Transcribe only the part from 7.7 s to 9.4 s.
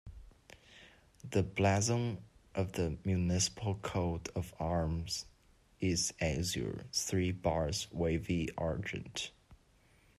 wavy Argent.